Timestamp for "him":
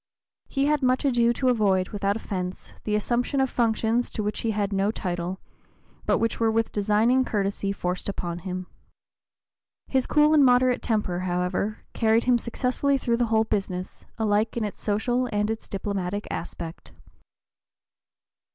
8.39-8.65, 12.23-12.39